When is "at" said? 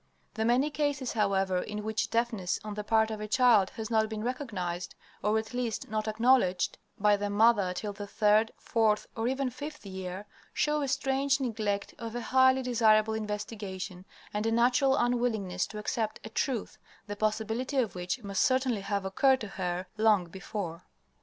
5.37-5.53